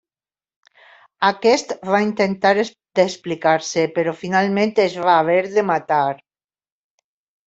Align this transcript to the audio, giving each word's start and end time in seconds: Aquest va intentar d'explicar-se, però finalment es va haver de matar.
Aquest 1.27 1.73
va 1.89 1.99
intentar 2.05 2.53
d'explicar-se, 2.59 3.83
però 3.97 4.13
finalment 4.23 4.73
es 4.85 4.97
va 5.05 5.13
haver 5.25 5.37
de 5.59 5.65
matar. 5.69 6.01